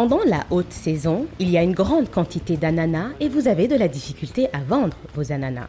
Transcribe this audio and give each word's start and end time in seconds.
Pendant 0.00 0.22
la 0.24 0.46
haute 0.50 0.72
saison, 0.72 1.26
il 1.40 1.50
y 1.50 1.58
a 1.58 1.62
une 1.64 1.72
grande 1.72 2.08
quantité 2.08 2.56
d'ananas 2.56 3.08
et 3.18 3.28
vous 3.28 3.48
avez 3.48 3.66
de 3.66 3.74
la 3.74 3.88
difficulté 3.88 4.46
à 4.52 4.60
vendre 4.60 4.96
vos 5.16 5.32
ananas. 5.32 5.66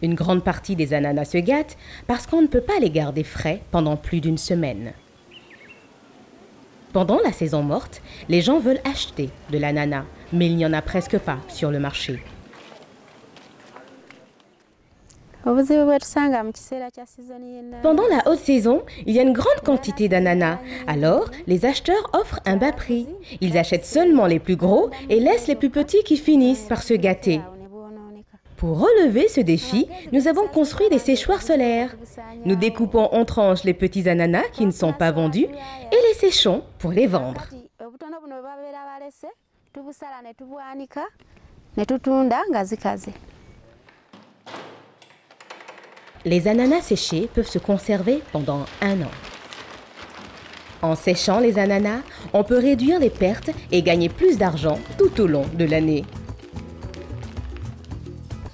Une 0.00 0.14
grande 0.14 0.44
partie 0.44 0.76
des 0.76 0.94
ananas 0.94 1.24
se 1.24 1.38
gâtent 1.38 1.76
parce 2.06 2.28
qu'on 2.28 2.40
ne 2.40 2.46
peut 2.46 2.60
pas 2.60 2.78
les 2.80 2.90
garder 2.90 3.24
frais 3.24 3.62
pendant 3.72 3.96
plus 3.96 4.20
d'une 4.20 4.38
semaine. 4.38 4.92
Pendant 6.92 7.18
la 7.24 7.32
saison 7.32 7.64
morte, 7.64 8.00
les 8.28 8.42
gens 8.42 8.60
veulent 8.60 8.82
acheter 8.84 9.28
de 9.50 9.58
l'ananas, 9.58 10.04
mais 10.32 10.46
il 10.46 10.54
n'y 10.54 10.66
en 10.66 10.72
a 10.72 10.82
presque 10.82 11.18
pas 11.18 11.38
sur 11.48 11.72
le 11.72 11.80
marché. 11.80 12.22
Pendant 17.82 18.08
la 18.08 18.28
haute 18.28 18.38
saison, 18.38 18.82
il 19.06 19.14
y 19.14 19.20
a 19.20 19.22
une 19.22 19.32
grande 19.32 19.60
quantité 19.64 20.08
d'ananas. 20.08 20.58
Alors, 20.88 21.30
les 21.46 21.64
acheteurs 21.64 22.10
offrent 22.14 22.40
un 22.46 22.56
bas 22.56 22.72
prix. 22.72 23.06
Ils 23.40 23.56
achètent 23.56 23.84
seulement 23.84 24.26
les 24.26 24.40
plus 24.40 24.56
gros 24.56 24.90
et 25.08 25.20
laissent 25.20 25.46
les 25.46 25.54
plus 25.54 25.70
petits 25.70 26.02
qui 26.02 26.16
finissent 26.16 26.66
par 26.68 26.82
se 26.82 26.94
gâter. 26.94 27.40
Pour 28.56 28.80
relever 28.80 29.28
ce 29.28 29.40
défi, 29.40 29.86
nous 30.12 30.26
avons 30.26 30.48
construit 30.48 30.88
des 30.88 30.98
séchoirs 30.98 31.42
solaires. 31.42 31.94
Nous 32.44 32.56
découpons 32.56 33.04
en 33.12 33.24
tranches 33.24 33.62
les 33.64 33.74
petits 33.74 34.08
ananas 34.08 34.48
qui 34.52 34.66
ne 34.66 34.72
sont 34.72 34.94
pas 34.94 35.12
vendus 35.12 35.46
et 35.46 36.08
les 36.08 36.14
séchons 36.14 36.64
pour 36.78 36.90
les 36.90 37.06
vendre. 37.06 37.44
Les 46.26 46.48
ananas 46.48 46.80
séchés 46.80 47.28
peuvent 47.32 47.46
se 47.46 47.60
conserver 47.60 48.20
pendant 48.32 48.64
un 48.80 49.00
an. 49.00 49.10
En 50.82 50.96
séchant 50.96 51.38
les 51.38 51.56
ananas, 51.56 52.00
on 52.32 52.42
peut 52.42 52.58
réduire 52.58 52.98
les 52.98 53.10
pertes 53.10 53.50
et 53.70 53.80
gagner 53.80 54.08
plus 54.08 54.36
d'argent 54.36 54.80
tout 54.98 55.20
au 55.20 55.28
long 55.28 55.44
de 55.56 55.64
l'année. 55.64 56.04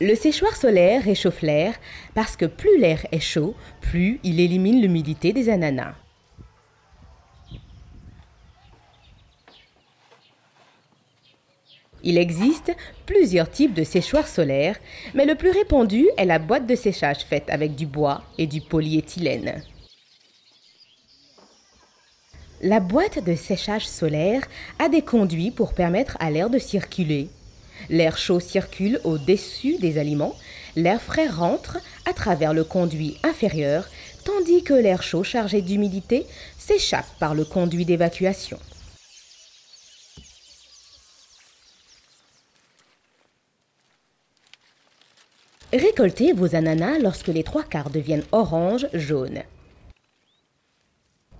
Le 0.02 0.14
séchoir 0.14 0.54
solaire 0.54 1.02
réchauffe 1.02 1.40
l'air 1.40 1.72
parce 2.14 2.36
que 2.36 2.44
plus 2.44 2.78
l'air 2.78 3.06
est 3.10 3.20
chaud, 3.20 3.54
plus 3.80 4.20
il 4.22 4.38
élimine 4.38 4.82
l'humidité 4.82 5.32
des 5.32 5.48
ananas. 5.48 5.94
Il 12.04 12.18
existe 12.18 12.72
plusieurs 13.06 13.50
types 13.50 13.74
de 13.74 13.84
séchoirs 13.84 14.26
solaires, 14.26 14.78
mais 15.14 15.24
le 15.24 15.36
plus 15.36 15.50
répandu 15.50 16.08
est 16.16 16.24
la 16.24 16.38
boîte 16.38 16.66
de 16.66 16.74
séchage 16.74 17.24
faite 17.24 17.48
avec 17.48 17.76
du 17.76 17.86
bois 17.86 18.22
et 18.38 18.46
du 18.46 18.60
polyéthylène. 18.60 19.62
La 22.60 22.80
boîte 22.80 23.24
de 23.24 23.34
séchage 23.34 23.88
solaire 23.88 24.42
a 24.78 24.88
des 24.88 25.02
conduits 25.02 25.50
pour 25.50 25.74
permettre 25.74 26.16
à 26.20 26.30
l'air 26.30 26.50
de 26.50 26.58
circuler. 26.58 27.28
L'air 27.90 28.16
chaud 28.16 28.40
circule 28.40 29.00
au-dessus 29.02 29.78
des 29.78 29.98
aliments, 29.98 30.36
l'air 30.76 31.02
frais 31.02 31.26
rentre 31.26 31.78
à 32.08 32.12
travers 32.12 32.54
le 32.54 32.62
conduit 32.62 33.16
inférieur, 33.24 33.88
tandis 34.24 34.62
que 34.62 34.74
l'air 34.74 35.02
chaud 35.02 35.24
chargé 35.24 35.60
d'humidité 35.60 36.26
s'échappe 36.56 37.18
par 37.18 37.34
le 37.34 37.44
conduit 37.44 37.84
d'évacuation. 37.84 38.58
Récoltez 45.72 46.34
vos 46.34 46.54
ananas 46.54 46.98
lorsque 46.98 47.28
les 47.28 47.42
trois 47.42 47.62
quarts 47.62 47.88
deviennent 47.88 48.24
orange 48.30 48.88
jaune. 48.92 49.42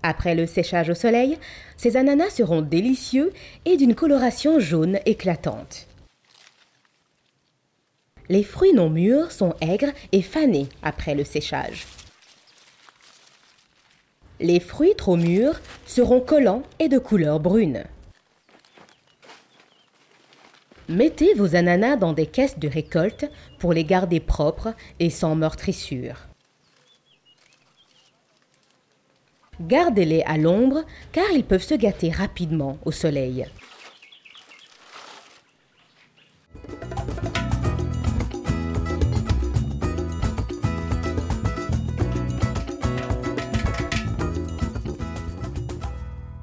Après 0.03 0.35
le 0.35 0.47
séchage 0.47 0.89
au 0.89 0.95
soleil, 0.95 1.39
ces 1.77 1.99
ananas 1.99 2.31
seront 2.31 2.63
délicieux 2.63 3.33
et 3.67 3.77
d'une 3.77 3.95
coloration 3.95 4.59
jaune 4.59 4.99
éclatante. 5.05 5.87
Les 8.31 8.43
fruits 8.43 8.73
non 8.73 8.89
mûrs 8.89 9.31
sont 9.31 9.55
aigres 9.61 9.93
et 10.13 10.23
fanés 10.23 10.69
après 10.83 11.15
le 11.15 11.25
séchage. 11.25 11.87
Les 14.41 14.61
fruits 14.61 14.95
trop 14.97 15.17
mûrs 15.17 15.61
seront 15.87 16.21
collants 16.21 16.63
et 16.79 16.89
de 16.89 16.99
couleur 16.99 17.39
brune. 17.39 17.85
Mettez 20.93 21.33
vos 21.33 21.57
ananas 21.57 21.97
dans 21.97 22.13
des 22.13 22.27
caisses 22.27 22.59
de 22.59 22.69
récolte 22.69 23.25
pour 23.59 23.73
les 23.73 23.83
garder 23.83 24.21
propres 24.21 24.75
et 25.01 25.09
sans 25.09 25.35
meurtrissure. 25.35 26.17
Gardez-les 29.59 30.23
à 30.25 30.37
l'ombre 30.37 30.85
car 31.13 31.31
ils 31.33 31.45
peuvent 31.45 31.63
se 31.63 31.75
gâter 31.75 32.11
rapidement 32.11 32.77
au 32.85 32.91
soleil. 32.91 33.47